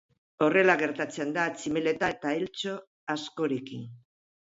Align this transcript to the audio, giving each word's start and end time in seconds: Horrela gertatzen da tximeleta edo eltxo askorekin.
Horrela 0.45 0.75
gertatzen 0.83 1.35
da 1.37 1.45
tximeleta 1.59 2.11
edo 2.17 2.35
eltxo 2.41 2.77
askorekin. 3.19 3.89